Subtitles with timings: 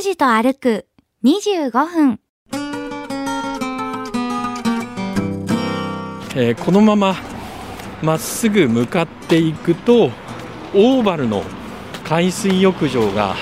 [0.00, 0.86] 拓司と歩く
[1.22, 2.20] 25分。
[6.34, 7.16] えーこのまま
[8.02, 11.42] まっすぐ向かっていくとオーバルの
[12.02, 13.36] 海水浴場が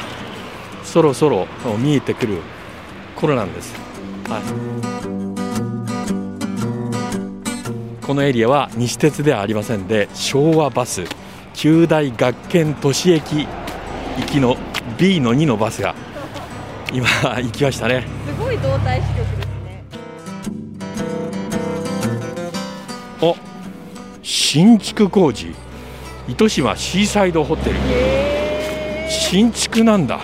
[0.82, 1.46] そろそろ
[1.78, 2.38] 見えてくる
[3.14, 3.72] 頃なんです、
[4.28, 4.40] は
[8.02, 11.04] い、このエリアは西鉄ではありませんで昭和バス
[11.54, 14.56] 九大学研都市駅行きの
[14.98, 15.94] B の2のバスが
[16.92, 18.06] 今行きましたね。
[18.26, 19.84] すごい動体視力ですね。
[23.20, 23.36] お
[24.22, 25.54] 新築工事。
[26.26, 27.76] 糸島シーサイドホテル。
[29.08, 30.20] 新築なんだ。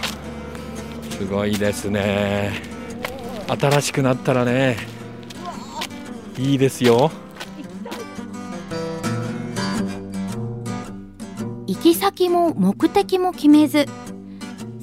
[1.10, 2.52] すごいですね。
[3.48, 4.76] 新しくなったらね。
[6.38, 7.10] いいですよ。
[11.66, 13.86] 行き先も目的も決めず、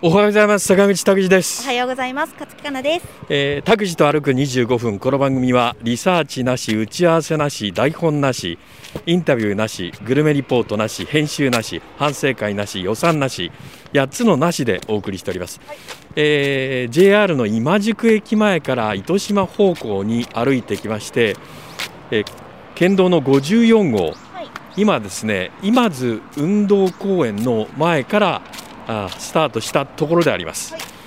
[0.00, 2.32] おはようございます坂口拓司ですおはようございます。
[2.34, 3.06] 勝木かなです。
[3.28, 8.60] えー、拓司と歩く25分この番組はリサーチなし打ち合わせなし台本なし
[9.06, 13.50] インタビューなしグルメリポートなし編集なし反省会なし予算なし
[13.92, 15.60] 8つのなしでお送りしております、
[16.14, 21.34] えー JR の今宿駅前から糸島方向に歩いてきまして、
[22.12, 22.24] えー
[22.76, 24.48] 県道の54号はい。
[24.76, 28.42] 今ですね今津運動公園の前から
[28.88, 30.98] あスタートしたところであります、はい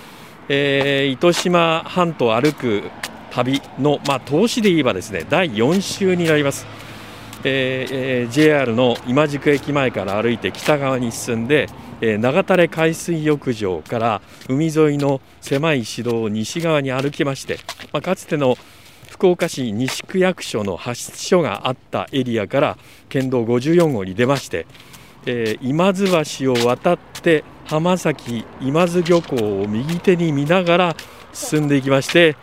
[0.53, 2.83] えー糸島半島歩く
[3.31, 6.65] 旅の、まあ、投資で言えばですね第4週になります、
[7.45, 11.69] えーえー JR の今宿駅前から歩いて北側に進んで、
[12.02, 17.59] えー長垂海水浴場から海沿いの狭い市道を西側に歩きまして、
[17.93, 18.58] まあ、かつての
[19.09, 22.77] 福岡市西区役所の派出所があったエリアから
[23.08, 24.65] 県道54号に出まして、
[25.26, 26.08] えー今津
[26.43, 30.95] 橋を渡って浜崎今津漁港を右手に見ながら
[31.33, 32.36] 進んでいきまして、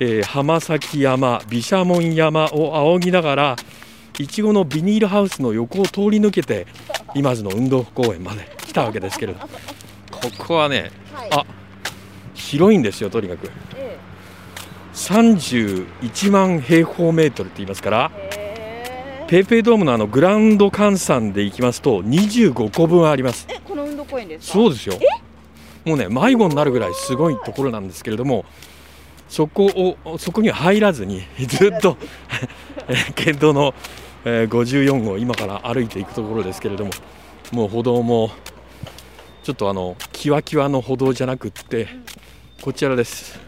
[0.00, 3.56] えー浜崎山毘沙門山を仰ぎながら
[4.18, 6.66] いちごのビニールハウスの横を通り抜けて
[7.14, 9.40] 今津の運動公園まで 来たわけですけれど
[10.10, 11.28] ここはねはい。
[11.32, 11.44] あ
[12.34, 13.96] 広いんですよとにかくえ
[14.94, 18.23] 31万平方メートルって言いますからえ。
[19.26, 23.46] へペイペイドームのあのグラウンド換算でいきますと25個分あります。
[23.48, 23.54] え。
[23.54, 24.52] え、この運動公園ですか？
[24.52, 24.98] そうですよ。
[25.84, 28.44] もうね迷子になるぐらいすごいところなんですけれども
[29.28, 29.66] そこ
[30.04, 31.98] をそこには入らずにずっと
[32.88, 33.74] えー県道の、
[34.24, 36.90] えー54号今から歩いていくところですけれども
[37.52, 38.30] もう歩道も
[39.42, 41.88] ちょっとあのキワキワの歩道じゃなくって
[42.62, 43.38] こちらです。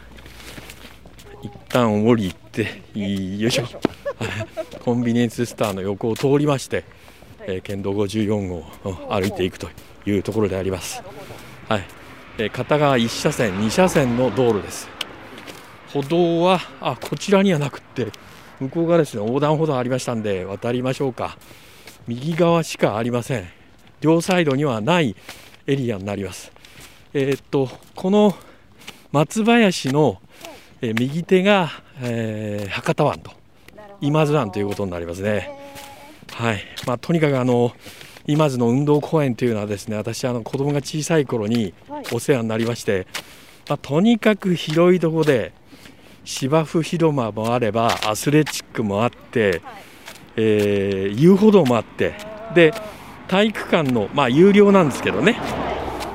[1.43, 3.65] 一旦降りてよいしょ
[4.85, 6.85] コンビニエンスストアの横を通りまして、
[7.41, 8.65] えー県道54号を
[9.11, 9.69] 歩いていくと
[10.07, 11.03] いうところであります。
[11.69, 11.85] はい、
[12.39, 14.89] えー片側1車線、2車線の道路です。
[15.93, 18.09] 歩道はあこちらにはなくって
[18.61, 21.37] 向こう側ですね横断歩道ありましたんで渡りましょうか。
[22.07, 23.49] 右側しかありません。
[24.01, 25.17] 両サイドにはない
[25.67, 26.53] エリアになります。
[27.13, 28.35] えーっとこの
[29.13, 30.21] 松林の、
[30.81, 33.31] えー右手が、えー博多湾と
[34.01, 35.51] 今津湾ということになりますね。
[36.33, 37.73] はい、まあとにかくあの
[38.27, 42.05] 今津の運動公園というのはですね私あの子供が小さい頃にはい。
[42.13, 43.07] お世話になりまして、
[43.69, 45.53] まあ、とにかく広いところで
[46.25, 49.61] 芝生広場もあればアスレチックもあって、はい。
[50.37, 52.15] えー遊歩道もあって
[52.55, 52.73] で
[53.29, 55.41] 体育館の、まあ、有料なんですけどね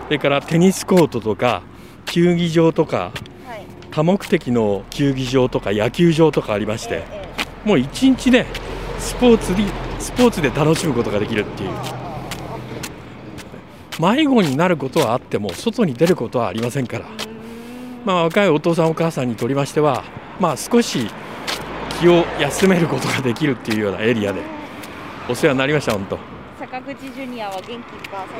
[0.06, 1.64] それからテニスコートとか
[2.06, 3.12] 球技場とか
[3.48, 3.66] はい。
[3.92, 7.21] 多目的の球技場とか野球場とかありましてえ
[7.66, 8.46] もう一日ね
[9.00, 9.70] スポーツに
[10.00, 11.70] スポーツで楽しむことができるっていう。
[14.00, 17.06] 迷子になることはあっても外に出ることはありませんから、
[18.04, 20.04] まあ、若いお父さんお母さんにとりましては、
[20.40, 21.08] まあ、少し
[22.00, 24.42] 気を休めることができるっていうようなエリアで
[25.30, 26.18] お世話になりました本当。
[26.60, 27.80] 坂口ジュニアは元気い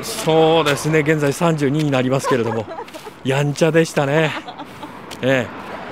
[0.02, 2.66] そうですね現在32になりますけれども。
[3.24, 4.32] やんちゃでしたね、
[5.20, 5.46] え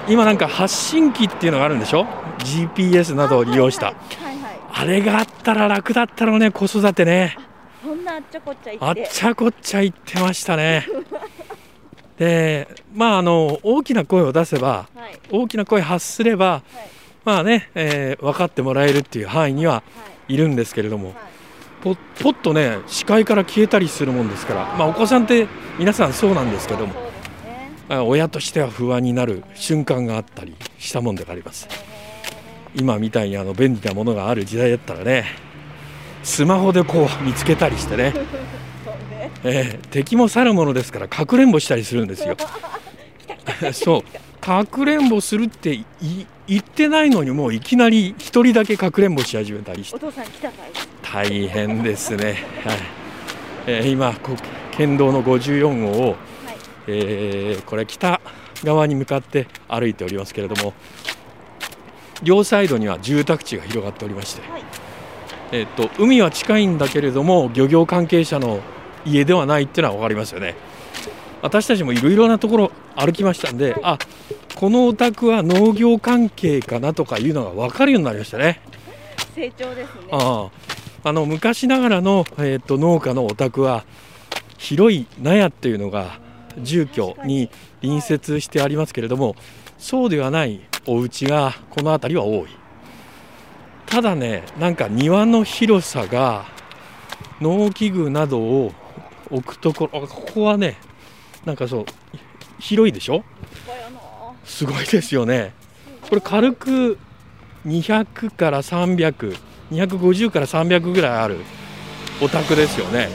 [0.09, 2.07] え、今なんか発信機っていうのがあるんでしょ？
[2.45, 3.87] GPS などを利用した。
[3.87, 4.35] はいはい。
[4.35, 7.37] はいはいあれがあったら楽だったろうね子育てね。
[7.83, 9.03] そんなあっちゃこっちゃあ行って。
[9.03, 10.87] っちゃこっちゃ言ってましたね。
[12.19, 15.19] でまああの大きな声を出せばはい。
[15.31, 16.63] 大きな声発すれば、
[17.25, 19.83] まあね、えー分かってもらえるっていう範囲にはは
[20.29, 20.37] い。
[20.37, 21.17] るんですけれどもはい。
[21.83, 25.47] ポポッとね視界から消えたりするもんですから、まあ、お子さんって
[25.79, 27.01] 皆さんそうなんですけどもね。
[27.89, 31.67] あ親としては不安になる瞬間があったりしたもんであります
[32.75, 35.25] 今みたいにあの便利なものがある時代だったらね
[36.23, 38.15] スマホでこう見つけたりしてね、ね
[39.43, 42.37] えー敵も去るものですからかくれんぼしたりするんですよ。
[43.73, 44.41] そう。
[44.41, 45.85] かくれんぼするってい
[46.47, 49.97] 言ってないのにもういきなり一人だけかくれんぼし始めたりして。
[49.97, 50.71] お父さん来たかい？
[51.03, 52.77] 大変ですね、はい。
[53.67, 54.37] えー今こ
[54.73, 56.17] 県道の54号を、はい。
[56.87, 58.21] えーこれ北
[58.63, 60.75] 側に向かって歩いておりますけれども
[62.23, 64.63] 両サイドには住宅地が広がっておりまして、はい。
[65.53, 68.61] えー、と海は近いんだけれども漁業関係者の
[69.05, 70.55] 家ではないっていうのは分かりますよね。
[71.43, 73.99] 私たちもいろいろなところ歩きましたんで、あ
[74.55, 78.61] このお宅は農業関係かなとかいうのが分かるようになりましたね。
[79.35, 80.09] 成長ですね。
[80.13, 80.71] ああ。
[81.03, 83.85] あの昔ながらの、えー、と農家のお宅は
[84.59, 86.21] 広い納屋っていうのが
[86.59, 87.51] 住居に
[87.81, 89.35] 隣接してありますけれども
[89.79, 90.61] そうではない
[90.93, 92.49] お家がこの辺りは多い。
[93.87, 96.47] ただねなんか庭の広さが
[97.41, 98.73] 農機具などを
[99.31, 100.77] 置くところあここはね
[101.45, 101.85] なんかそう
[102.59, 103.23] 広いでしょ？
[104.45, 105.55] すごいですよね。
[106.09, 106.99] これ軽く
[107.67, 111.39] 200から300250から300ぐらいある
[112.21, 113.09] お宅ですよね、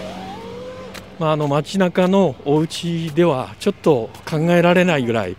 [1.20, 5.36] まあ、あの街中のお家ではちょっと考えられないぐらい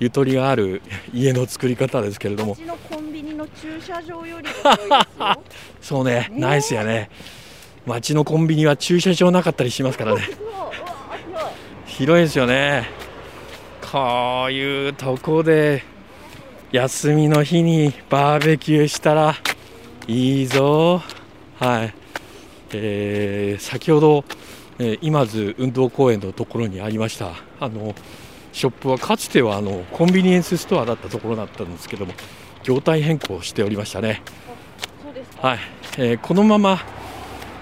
[0.00, 2.56] ゆとりがある家の作り方ですけれども。
[2.90, 5.42] コンビニの駐車場よりも広いですよ。
[5.80, 6.30] そうねね。
[6.32, 7.10] ナイスやね。
[7.86, 10.22] 街のコンビニは駐車場なかったりしますからね。
[11.86, 12.88] 広いですよね。
[13.90, 15.82] こういうとこで
[16.70, 19.34] 休みの日にバーベキューしたら
[20.06, 21.02] いいぞ。
[21.58, 21.94] はい、
[22.72, 24.24] えー先ほど、
[24.78, 27.32] えー今津運動公園のところにありました。
[27.58, 27.94] あの
[28.58, 32.12] ショップはかつてはあのコンビニエンスストアだったところだったんですけども
[32.64, 34.20] 業態変更しておりましたね。
[35.40, 35.58] はい、
[35.96, 36.80] えーこのまま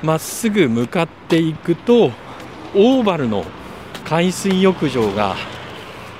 [0.03, 3.45] まっすぐ向かっていくとオーバルの
[4.07, 5.37] 海水浴場が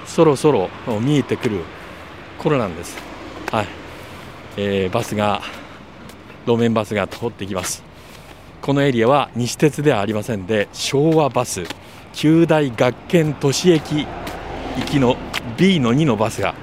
[0.05, 0.69] そろそろ
[1.01, 1.61] 見えてくる
[2.39, 2.99] 頃なんです、
[3.51, 3.67] はい。
[4.59, 5.41] えーバスが
[6.47, 7.83] 路面バスが通ってきます。
[8.61, 11.65] このエリアは西鉄ではありませんで昭和バス
[12.13, 14.07] 九大学研都市駅
[14.77, 15.17] 行きの
[15.57, 16.55] B の2のバスが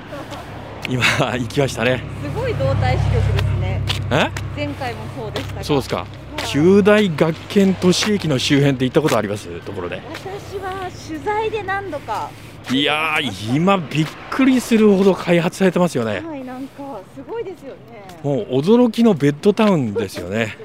[0.89, 1.03] 今
[1.37, 2.03] 行きましたね。
[2.23, 3.81] すごい動体視力ですね。
[4.11, 4.31] え？
[4.55, 5.63] 前回もそうでしたが。
[5.63, 5.97] そうですか。
[5.97, 6.07] はい
[6.45, 9.47] 九大学研都市駅の周辺って行ったことあります？
[9.61, 10.01] ところで。
[10.13, 12.29] 私は取材で何度か。
[12.69, 16.19] いやー今びっくりするほど開発されてますよね。
[16.19, 17.77] はいなんかすごいですよね。
[18.23, 20.57] もう驚きのベッドタウンですよね。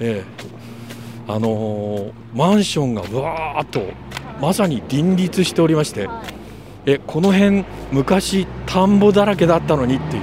[0.00, 1.30] ええ。
[1.30, 3.82] あのーマンションがわーっと
[4.40, 6.06] まさに林立しておりまして。
[6.06, 6.43] はい
[6.86, 10.22] えこの辺昔田んぼだらけだったのにっていう、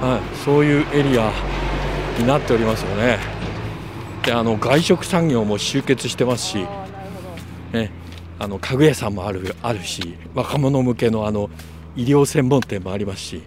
[0.00, 1.32] はい、そういうエリア
[2.18, 3.18] になっておりますよね。
[4.24, 6.66] であの外食産業も集結してますし
[7.72, 7.90] ね、
[8.38, 11.48] あの家具屋さんもあるあるし若者向けのあの
[11.96, 13.42] 医療専門店もありますし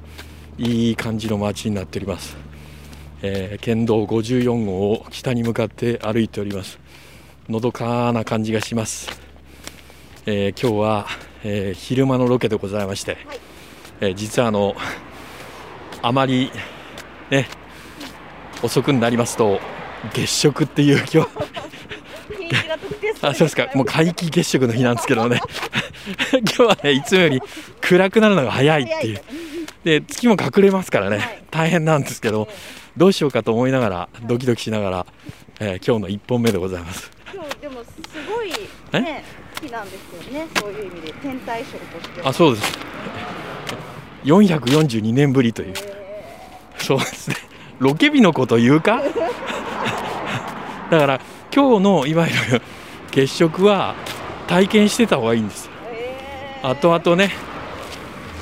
[0.58, 2.36] いい感じの街になっております、
[3.22, 6.80] えー県道54号を北に向かって歩いております。
[7.48, 9.10] のどかな感じがします、
[10.26, 11.08] えー今日は、
[11.48, 13.18] えー昼間のロケでございまして、
[14.02, 14.76] えー実はあの
[16.02, 16.52] あまり
[17.30, 17.48] ね
[18.64, 19.60] 遅くになりますと
[20.14, 21.30] 月食っていう今日。
[23.22, 25.40] あそうですか、もう皆既月食の日なんですけどね、
[26.34, 27.42] 今日はね、いつもより
[27.82, 29.22] 暗くなるのが早いっていう、
[29.84, 31.44] で月も隠れますからね、はい。
[31.50, 32.48] 大変なんですけど、
[32.98, 35.06] どうしようかと思いながら、ドキドキしながら、
[35.60, 37.10] えー今日の1本目でございます。
[37.34, 37.90] 今日でもす
[38.30, 38.52] ごい
[39.02, 39.24] ね
[39.62, 40.48] 日なんですよね。
[40.58, 42.22] そういう意味で天体ショーとして。
[42.22, 42.78] はあそうです。
[44.24, 47.36] 442年ぶりという、えそうですね、
[47.80, 49.02] ロケ日のこと言うか？
[50.90, 51.22] だから、
[51.54, 52.62] 今日のいわゆる
[53.12, 53.96] 月食は
[54.48, 55.70] 体験してた方がいいんです。
[55.70, 56.70] ーえー。
[56.70, 57.32] 後々ね。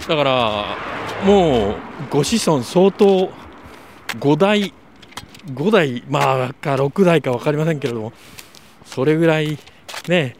[0.08, 0.77] だから
[1.25, 1.75] もう
[2.10, 3.32] ご子孫相当
[4.20, 4.74] 5代
[5.48, 8.13] 5代まあか6代か分かりませんけれども
[8.86, 9.58] それぐらい
[10.08, 10.36] ね、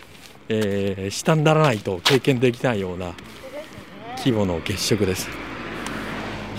[0.50, 3.14] えー下にならないと経験できないような
[4.18, 5.30] 規模の月食です。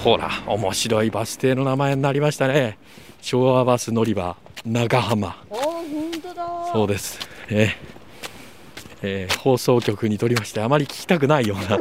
[0.02, 2.78] ほら面白いバス停の名前になりましたね。
[3.20, 5.36] 昭和バス乗り場長浜。
[5.50, 6.44] おー本当だ。
[6.72, 7.68] そうです、えー
[9.02, 11.78] えー放送局にとりましてあまり聞きたくないような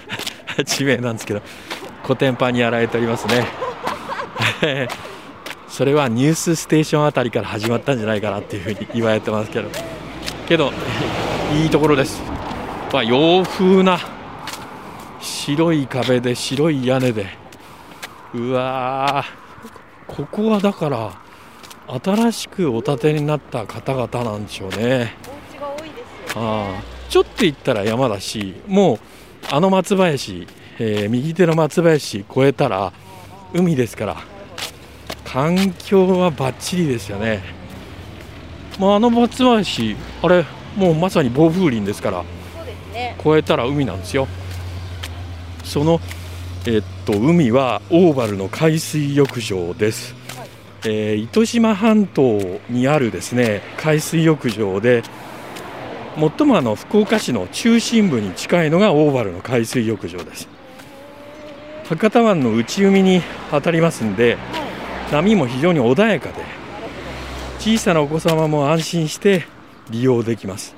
[0.64, 1.42] 地名なんですけど
[2.02, 3.46] コテンパンにやられておりますね。
[5.68, 9.68] それはニュースステーションあたりから始まったんじゃないかなっていうふうに言われてますけど。
[10.48, 10.72] けど
[11.52, 12.20] いいところです、
[12.92, 13.98] まあ、洋風な
[15.20, 17.26] 白い壁で白い屋根で。
[18.34, 19.38] うわー。
[20.06, 21.12] ここはだから
[22.04, 25.14] 新しくお建てになった方々なんでしょうね。
[25.26, 28.98] お家が多いですよ、ああちょっと行ったら山だしもう
[29.50, 30.46] あの松林、
[30.78, 32.92] えー右手の松林越えたら
[33.54, 34.16] 海ですから
[35.24, 37.42] 環境はバッチリですよね、
[38.78, 40.44] まあ、あの松林あれ
[40.78, 42.24] もうまさに暴風林ですから
[42.56, 43.16] そうですね。
[43.18, 44.28] 越えたら海なんですよ。
[45.64, 46.00] その
[46.66, 50.48] えっと海はオーバルの海水浴場です、はい。
[50.84, 55.02] えー糸島半島にあるですね海水浴場で
[56.16, 60.48] 最もあの福岡市の中心部に近いのがオーバルの海水浴場です。
[61.88, 65.12] 博多湾の内海に当たりますんではい。
[65.12, 66.34] 波も非常に穏やかで
[67.58, 69.46] 小さなお子様も安心して
[69.90, 70.74] 利用できます。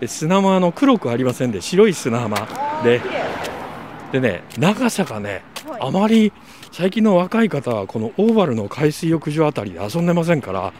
[0.00, 2.48] で砂もあの黒くありませんで白い砂浜。
[2.82, 3.00] で
[4.12, 5.80] でね長さがねはい。
[5.82, 6.32] あまり
[6.70, 10.60] 最近の若い方はこのオーバルの海水浴場あたりで遊んでませんから。
[10.60, 10.72] は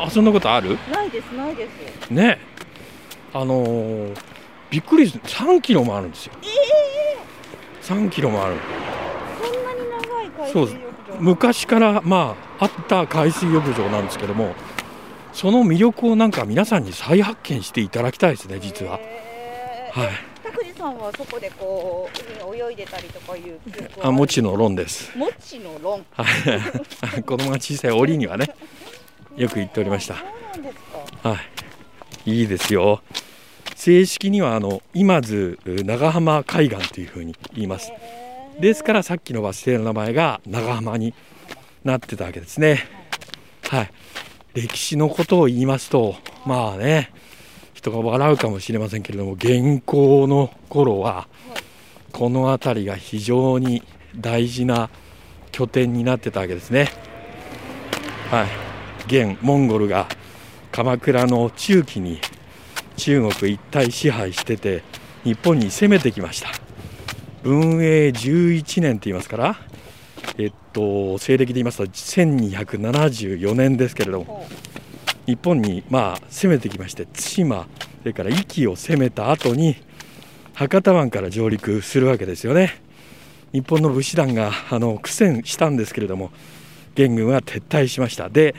[0.00, 0.14] い。
[0.14, 0.78] 遊んだことある？
[0.92, 1.66] ないですないで
[2.06, 2.10] す。
[2.10, 2.38] ね。
[3.32, 4.16] あのー
[4.70, 6.34] びっくりす3キロもあるんですよ。
[7.82, 8.56] 3キロもある。
[9.42, 11.20] そんなに長い海水浴場？
[11.20, 14.54] 昔からまああった海水浴場なんですけども
[15.38, 18.94] その魅力をなんか皆さんに再発見していただきたいですね実は。
[18.94, 20.08] はい。
[20.42, 23.60] 拓司さんはそこでこう海を泳いでたりとかいう
[24.02, 25.16] あもちの論です。
[25.16, 26.04] もちの論。
[26.10, 26.24] は
[27.16, 27.22] い。
[27.22, 28.52] 子供が小さい折にはね
[29.36, 30.16] よく行っておりました。
[30.16, 30.74] そうなんです
[31.22, 31.28] か。
[31.28, 31.36] は
[32.26, 33.00] い、いいですよ。
[33.76, 37.92] 正式にはあの今津長浜海岸というふうに言います。
[38.58, 41.14] ですからさっきのバス停の名前が長浜に
[41.84, 42.88] なってたわけですね。
[43.68, 43.90] はい。
[44.54, 47.12] 歴史のことを言いますと、まあね、
[47.74, 51.28] 人が笑うかもしれませんけれども、現行の頃は
[52.12, 53.82] この辺りが非常に
[54.16, 54.90] 大事な
[55.52, 56.90] 拠点になってたわけですね。
[58.30, 58.68] はい。
[59.08, 60.06] 現モンゴルが
[60.70, 62.20] 鎌倉の中期に
[62.96, 64.82] 中国一帯支配してて
[65.24, 66.50] 日本に攻めてきました
[67.42, 69.56] 文永11年と言いますから
[70.36, 74.46] えっと西暦で言いますと1274年ですけれどもほ
[75.26, 77.66] 日本にまあ攻めてきまして対馬
[78.00, 79.76] それから壱岐を攻めた後に
[80.54, 82.80] 博多湾から上陸するわけですよね。
[83.52, 86.30] 日本の武士団があの苦戦したんですけれども
[86.94, 88.28] 元軍は撤退しました。
[88.28, 88.54] で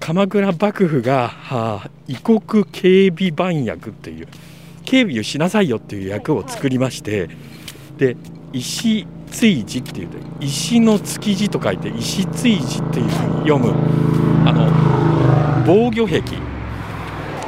[0.00, 4.28] 鎌倉幕府がはあ異国警備番役という
[4.84, 7.28] 警備をしなさいよっていう役を作りまして
[7.98, 8.16] で
[8.52, 13.70] 石追事っていうと石の築地と書いて石追事っていうふうに読む
[14.48, 14.70] あの
[15.66, 16.22] 防御壁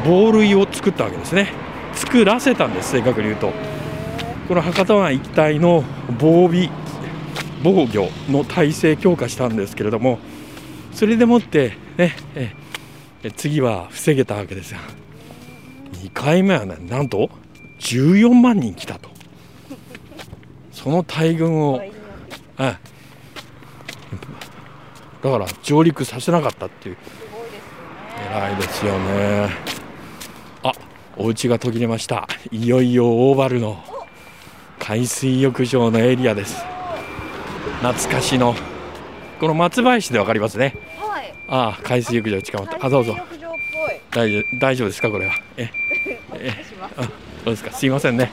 [0.04, 1.52] 防塁を作ったわけですね。
[1.94, 3.52] 作らせたんです正確に言うと。
[4.48, 5.84] この博多湾一帯の
[6.18, 6.68] 防備
[7.62, 10.18] 防御の体制強化したんですけれども
[10.92, 12.14] それでもってね
[13.36, 14.80] 次は防げたわけですよ
[15.92, 17.30] 2回目はねなんと
[17.80, 19.11] 14万人来たと。
[20.82, 22.02] その大軍を、倍になっ
[22.56, 22.78] てはい
[25.22, 26.96] だから上陸させなかったっていう。
[28.28, 29.50] 偉いですよね。
[30.64, 30.72] あ
[31.16, 32.26] お家が途切れました。
[32.50, 33.84] いよいよオーバルの
[34.80, 36.64] 海水浴場のエリアです。
[37.82, 38.56] 懐かしの
[39.38, 40.74] この松林でわかりますね。
[40.98, 41.32] はい。
[41.48, 42.84] ああ海水浴場近まった。
[42.84, 43.16] あどうぞ。
[44.10, 45.34] 大丈夫ですかこれは。
[45.56, 45.70] え
[46.32, 46.94] お願いします。
[46.98, 47.10] あそ
[47.44, 47.70] うですか？
[47.72, 48.32] すいませんね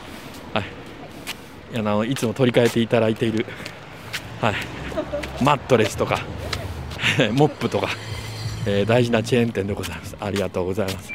[1.76, 3.46] あのいつも取り替えていただいている
[4.42, 4.56] はい。
[5.44, 6.20] マットレスとか
[7.34, 7.90] モップとか、
[8.66, 10.16] えー大事なチェーン店でございます。
[10.20, 11.12] ありがとうございます。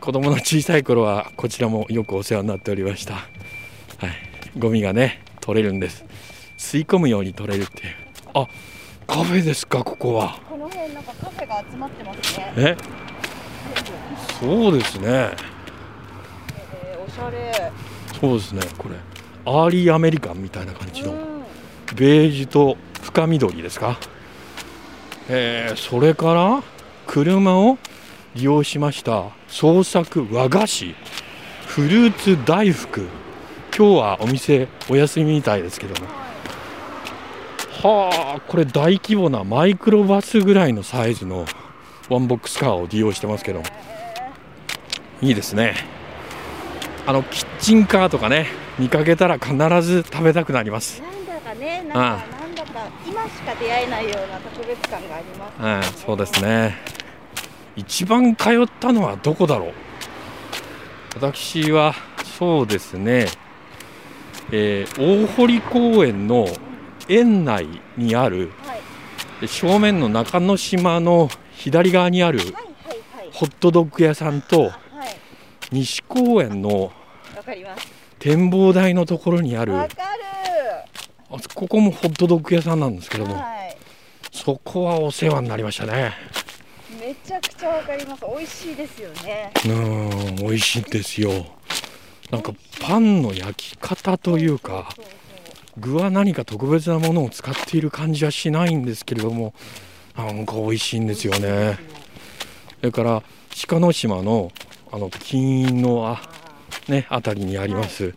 [0.00, 3.14] 子供の小さい頃はこちらもよくお世話になっておりました。
[3.14, 3.28] はい。
[4.58, 6.04] ゴミがね取れるんです。
[6.58, 7.94] 吸い込むように取れるっていう。
[8.34, 8.46] あ
[9.06, 10.38] カフェですかここは。
[10.48, 12.52] この辺なんかカフェが集まってますね。
[12.56, 12.76] え？
[14.40, 15.06] そうですね。
[15.08, 17.72] えーおしゃれ。
[18.20, 18.94] そうですねこれ
[19.44, 21.18] アーリーアメリカンみたいな感じのうん。
[21.96, 23.98] ベージュと深緑ですか？
[25.28, 26.62] えーそれから
[27.06, 27.78] 車を
[28.34, 29.24] 利用しました。
[29.48, 30.94] 創作和菓子。
[31.66, 33.08] フルーツ大福。
[33.76, 36.08] 今日はお店お休みみたいですけども。
[37.82, 41.46] はあこれ大規模なマイクロバスぐらいのサイズの
[42.08, 43.66] ワンボックスカーを利用してますけども。
[45.20, 45.74] いいですね
[47.06, 48.46] あのキッチンカーとかね
[48.78, 51.82] 見かけたら必ず食べたくなりますなんだろね。
[51.82, 56.76] なんかなんだか今しか出会えないような特別感があります、はい、そうですね。
[57.74, 59.72] 一番通ったのはどこだろう？
[61.14, 61.94] 私は
[62.38, 63.26] そうですね。
[64.50, 66.46] えー大堀公園の
[67.08, 67.66] 園内
[67.96, 68.76] にあるは
[69.42, 74.72] い正面の中之島の左側にあるはいはいはいホットドッグ屋さんとはい
[75.72, 76.92] 西公園の
[78.18, 79.72] 展望台のところにある
[81.54, 83.76] ここもホットドッグ屋さんなんですけどもはい。
[84.30, 86.12] そこはお世話になりましたね。
[87.00, 88.24] めちゃくちゃわかります。
[88.36, 89.50] 美味しいですよね。
[89.64, 91.30] うーん美味しいんですよ。
[92.30, 94.88] なんかパンの焼き方というか
[95.76, 99.54] 具は何か特別なものを使っている感じはしないんですけれども
[100.16, 101.78] なんか美味しいんですよね。
[102.80, 103.22] それから
[103.68, 104.50] 鹿の島の
[104.92, 106.20] あの金印のあ
[106.86, 108.14] ねあたりにあります。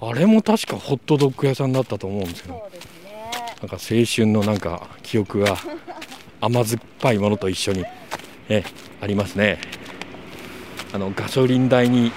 [0.00, 2.62] あれも確かホットドッグ屋さんだったと思うんですけどね。
[3.60, 5.56] なんか青春のなんか記憶が
[6.40, 7.84] 甘酸っぱいものと一緒に、
[8.48, 8.62] え
[9.00, 9.58] ありますね。
[10.92, 12.12] あのガソリン代に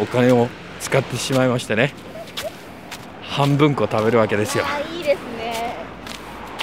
[0.00, 0.48] お金を
[0.80, 1.92] 使ってしまいましてね。
[3.22, 4.64] 半分こ食べるわけですよ。
[4.66, 5.76] あいいですね。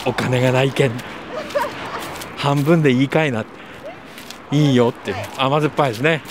[0.06, 0.92] お金がないけん。
[2.38, 3.46] 半分でいいかいな。
[4.52, 5.14] いいよって。
[5.38, 6.22] 甘酸っぱいですね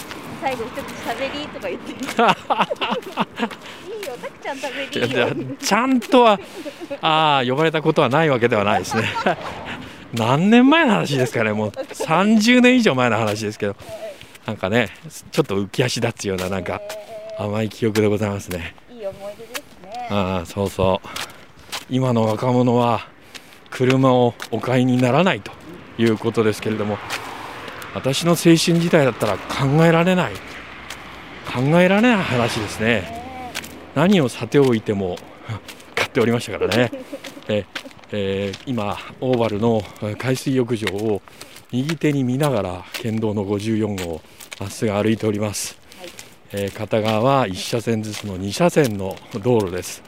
[0.40, 1.92] 最後ちょっとしゃべりとか言って。
[1.92, 2.06] いいよ
[4.16, 5.28] たくちゃん食べりよ。
[5.58, 6.40] ちゃんとは
[7.00, 9.04] ああ呼ばれたことはないわけではないですね。
[10.14, 11.70] 何年前の話ですかねもう。
[11.70, 13.76] 30年以上前の話ですけど。
[14.46, 14.88] なんかね
[15.30, 16.80] ちょっと浮き足立つようななんか
[17.38, 18.74] 甘い記憶でございますね。
[18.90, 20.08] いい思い出ですね。
[20.10, 21.08] ああそうそう。
[21.90, 23.06] 今の若者は
[23.70, 25.52] 車をお買いにならないと
[25.98, 26.98] いうことですけれども
[27.94, 30.32] 私の青春時代だったら考えられない。
[31.52, 33.20] 考えられない話ですね。
[33.94, 35.16] 何をさておいても
[35.96, 36.92] 買っておりましたからね。
[37.48, 37.64] え、
[38.12, 41.22] えー今オーバルのえー海水浴場を
[41.72, 44.20] 右手に見ながら県道の54号を
[44.60, 45.78] まっすぐ歩いております、
[46.52, 50.02] えー片側は1車線ずつの2車線の道路です。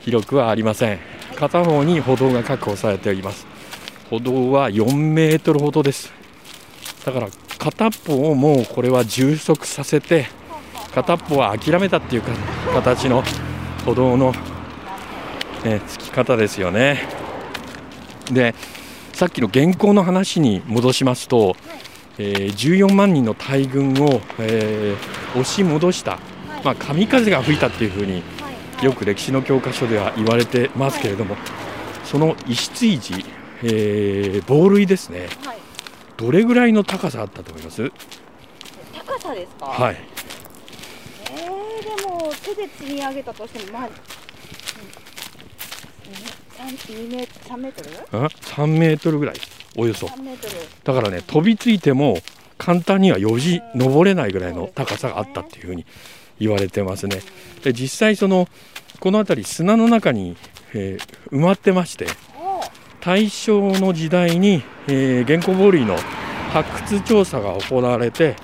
[0.00, 0.98] 広くはありません。
[1.36, 3.46] 片方に歩道が確保されております。
[4.10, 6.12] 歩道は4メートルほどです
[7.04, 10.26] だから片っぽをもうこれは充足させて
[10.94, 12.30] 片っぽは諦めたっていうか
[12.74, 13.22] 形の
[13.84, 14.32] 歩道の、
[15.64, 17.08] ね、つき方ですよね。
[18.30, 18.54] で
[19.12, 21.56] さっきの現行の話に戻しますと、
[22.18, 26.18] えー14万人の大軍を、えー押し戻した、
[26.62, 28.22] まあ、神風が吹いたっていうふうに
[28.82, 31.36] よく歴史の教科書では言われてますけれども、
[32.04, 33.24] その石追事、
[33.62, 35.61] えー防塁ですね、はい
[36.22, 37.90] どれぐらいの高さあったと思います？
[38.94, 39.66] 高さですか？
[39.66, 39.96] はい、
[41.32, 41.40] えー、
[42.00, 43.88] でも手で積み上げたとしてもまあ
[46.58, 48.24] 3メ3メートル？
[48.24, 49.34] あ3メートルぐらい、
[49.76, 50.06] およそ。
[50.06, 50.54] 3メートル。
[50.84, 52.18] だからね、飛びついても
[52.56, 55.84] 簡単にはよじ登れないぐらいの高さがあったっていうふうに
[56.38, 57.20] 言われてますね。
[57.64, 58.46] で実際その
[59.00, 60.36] この辺り砂の中に、
[60.72, 62.31] えー埋まってましてお
[63.04, 65.96] 大正の時代に、えー、原稿ボールイの
[66.52, 68.36] 発掘調査が行われて、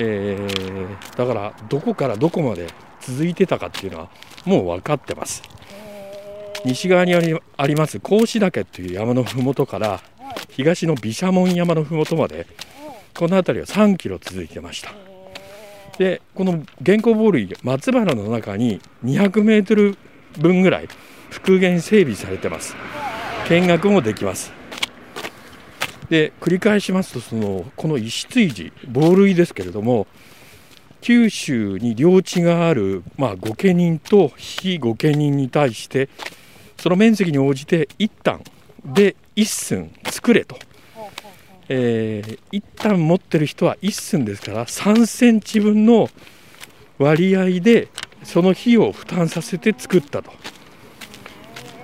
[0.00, 2.66] えーだからどこからどこまで
[3.00, 4.08] 続いてたかっていうのは
[4.44, 5.42] もう分かってます。
[6.64, 10.00] 西側にあります格子岳という山の麓から
[10.48, 12.46] 東の毘沙門山の麓まで
[13.14, 14.92] この辺りは3キロ続いてました。
[15.98, 19.96] でこの原稿ボールイ松原の中に200メートル
[20.38, 20.88] 分ぐらい
[21.30, 22.74] 復元整備されてます
[23.48, 24.52] 見学もできます。
[26.08, 30.06] で繰り返しますとそのこの石追寺防類ですけれども
[31.00, 36.08] 九州に領地がある、まあ、御家人と非御家人に対して
[36.78, 38.42] その面積に応じて一旦
[38.84, 40.56] で一寸作れと、
[41.68, 46.08] えー一旦持ってる人は一寸ですから3センチ分の
[46.98, 47.88] 割合で
[48.22, 50.32] その費用を負担させて作ったと。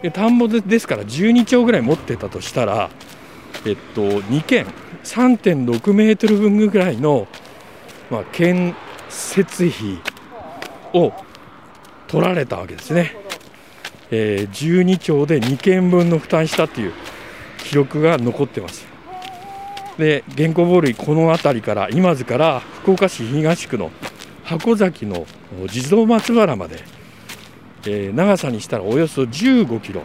[0.03, 2.91] で田んぼでですから12丁ぐらい持ってたとしたら、
[3.67, 4.67] えっと、2軒
[5.05, 7.27] 3.6メートル分ぐらいの、
[8.11, 8.75] まあ、建
[9.09, 9.99] 設費
[10.93, 11.13] を
[12.07, 13.17] 取られたわけですね、
[14.11, 16.93] えー12丁で2軒分の負担したっていう
[17.59, 18.91] 記録が残ってます。
[19.97, 23.91] で原稿ボールこの辺りから今津から福岡市東区の
[24.45, 25.27] 箱崎の
[25.69, 26.83] 地蔵松原まで
[27.87, 30.03] えー長さにしたらおよそ15キロ。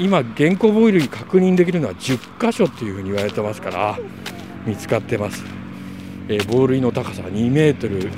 [0.00, 3.98] 今原稿ボイルに確認できるのは10箇所っていうふうに言われてますから
[4.66, 5.44] 見つかってます、
[6.28, 8.08] えー、ボールの高さは2メートル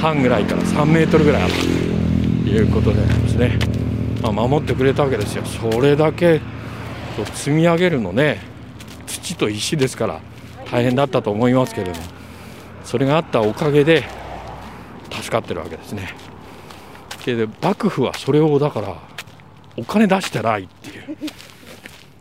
[0.00, 3.58] 半ぐらいから3メートルぐらいあるということでありますね。
[4.22, 5.44] まあ、守ってくれたわけですよ。
[5.44, 6.40] それだけ
[7.34, 8.40] 積み上げるのね
[9.06, 10.20] 土と石ですから
[10.70, 12.06] 大変だったと思いますけれども
[12.84, 14.04] それがあったおかげで
[15.10, 16.29] 助かってるわけですね。
[17.26, 18.96] で幕府はそれをだから
[19.76, 21.16] お金出してないっていう。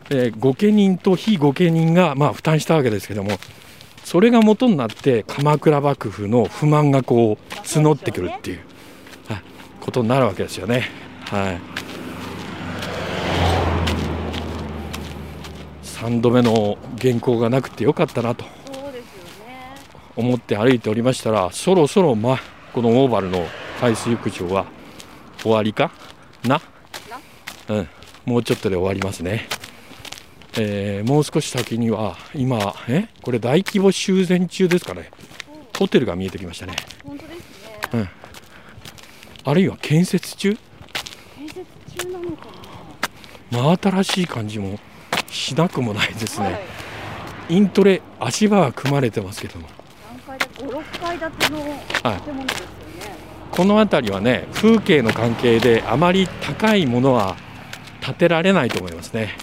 [0.10, 3.38] で御家人と非御家人がまあ負担したわけですけども
[4.04, 8.60] それが元になって鎌倉幕府の不満がこう募ってくるっていう、
[9.28, 9.44] はい、
[9.80, 10.90] ことになるわけですよね。
[11.26, 11.60] はい、
[15.84, 18.46] 3度目の原稿がなくてよかったなと。
[20.16, 22.40] 思って歩いておりましたらそろそろ、ま、
[22.74, 23.46] このオーバルの
[23.80, 24.66] 海水浴場は
[25.42, 25.92] 終わりか？
[26.44, 26.62] な？
[27.68, 27.90] うん、
[28.26, 29.48] もうちょっとで終わりますね。
[30.58, 33.08] えー、もう少し先には今え？
[33.22, 35.12] これ大規模修繕中ですかね。
[35.78, 36.74] ホテルが見えてきましたね。
[37.06, 38.10] 本当ですね、うん、
[39.46, 40.58] あるいは建設中？
[41.38, 41.66] 建設
[41.98, 42.46] 中なのか
[43.52, 43.78] な。
[43.78, 44.78] 真新しい感じも
[45.30, 46.52] しなくもないですね、は
[47.50, 49.68] い、イントレ足場は組まれてますけども。
[50.28, 52.22] 何階建て56階建ての建物ですよね、はい、
[53.52, 57.36] この辺りはね風景の関係であまり高いものは
[58.02, 59.36] 建てられないと思いますね。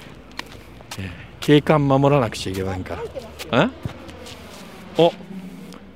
[1.46, 2.98] 景観守らなくちゃいけないか
[3.52, 3.70] ら。
[4.98, 5.12] お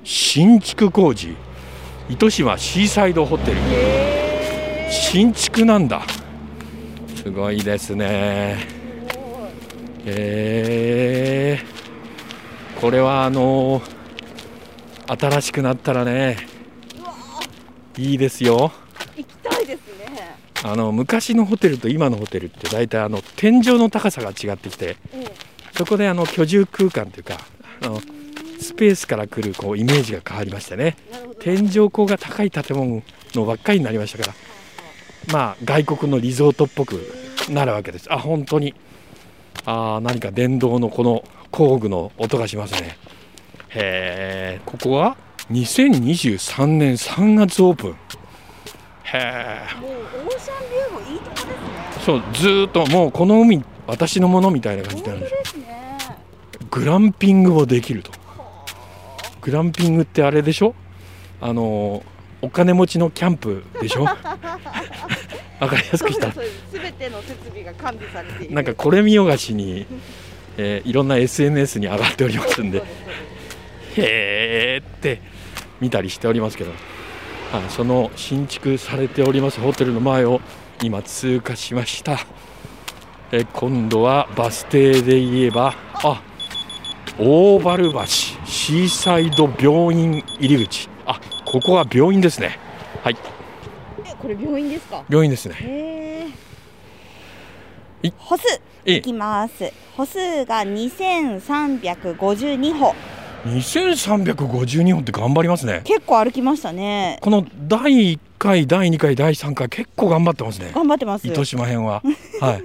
[0.03, 1.35] 新築工事。
[2.07, 3.57] 糸島シーサイドホテル。
[4.89, 6.03] 新築なんだ。
[7.15, 8.59] すごいですね。
[10.05, 11.59] え。
[12.75, 16.50] ー、これはあのー、新しくなったらね
[17.97, 18.71] いいですよ。
[19.17, 20.37] 行きたいですね。
[20.63, 24.97] あの昔のホテルと今のホテルって大体あの天井の高さが違ってきて、
[25.73, 27.37] そこであの居住空間というか
[27.81, 28.01] あの
[28.59, 30.95] スペースから来るこうイメージが変わりましてね。
[31.39, 33.01] 天井高が高い建物
[33.33, 37.11] のばっかりになりましたからまあ外国のリゾートっぽく
[37.49, 38.13] なるわけです。
[38.13, 38.75] あ本当に。
[39.65, 42.97] あ何か電動のこの工具の音がしますね。
[43.69, 45.17] へえここは？
[45.51, 47.91] 2023年3月オープン。
[47.91, 47.95] へ
[49.13, 51.51] えもうオーシャンビューもいいとこですね。
[52.05, 55.97] そうずっともうこの海私のものみたいな感じなんですね。
[56.69, 58.11] グランピングもできると。
[59.41, 60.73] グランピングってあれでしょ？
[61.41, 62.03] あの
[62.41, 64.03] お金持ちのキャンプでしょ？
[65.59, 66.31] わかりやすくした。
[66.31, 66.39] す
[66.73, 68.55] べての設備が完備されている。
[68.55, 69.85] なんかこれ見よがしに、
[70.57, 72.77] えー、いろんな SNS に上がっておりますんで。
[72.77, 72.83] へ
[73.97, 75.21] えって
[75.81, 76.71] 見たりしておりますけど、
[77.51, 80.39] はい、その新築されておりますホテルの前を
[80.81, 82.19] 今通過しました。
[83.33, 86.21] え今度はバス停で言えばあ
[87.19, 90.89] 大原橋シーサイド病院入り口。
[91.05, 92.57] あここは病院ですね。
[93.03, 93.15] はい。
[93.15, 95.03] これ病院ですか？
[95.09, 96.27] 病院ですね。
[98.17, 99.71] 歩数いきます。
[99.95, 102.95] 歩数が2352歩
[103.45, 112.03] 2352歩って頑張りますね結構歩きましたねこの第1回第2回第3回結構頑張ってますね頑張ってます糸島編は
[112.39, 112.63] はい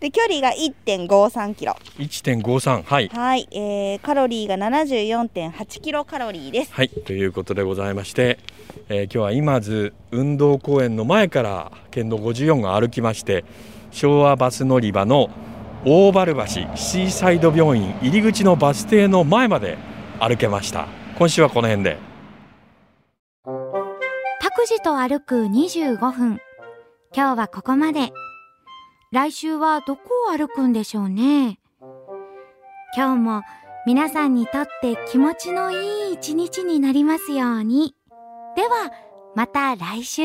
[0.00, 1.74] で距離が1.53キロ。
[1.98, 3.08] 1.53はい。
[3.08, 6.72] はい、えー、カロリーが74.8キロカロリーです。
[6.72, 8.38] はいということでございまして、
[8.90, 13.44] えー、今日は今津運動公園の前から県道54が歩きまして
[13.90, 15.30] 昭和バス乗り場の
[15.86, 19.78] 大原橋シーサイド病院入り口のバス停の前まで
[20.18, 21.96] 歩けました今週はこの辺で
[24.40, 26.40] 拓司と歩く25分
[27.14, 28.12] 今日はここまで
[29.12, 31.58] 来週はどこを歩くんでしょうね。
[32.96, 33.42] 今日も
[33.86, 37.94] 皆さんにとって気持ちのいい一日になりますように。
[38.56, 38.90] では、
[39.34, 40.22] また来週。